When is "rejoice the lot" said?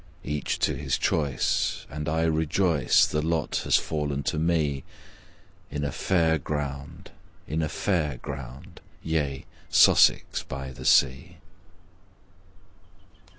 2.23-3.57